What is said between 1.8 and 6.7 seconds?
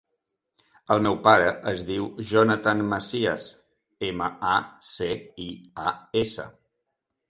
diu Jonathan Macias: ema, a, ce, i, a, essa.